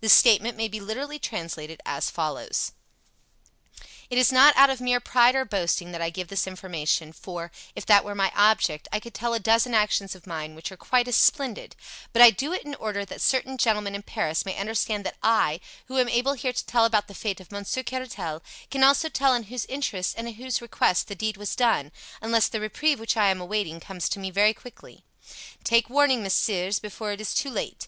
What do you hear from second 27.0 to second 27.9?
it is too late!